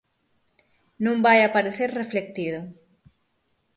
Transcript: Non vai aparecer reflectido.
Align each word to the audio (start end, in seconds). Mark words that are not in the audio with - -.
Non 1.05 1.17
vai 1.25 1.39
aparecer 1.41 1.89
reflectido. 2.01 2.59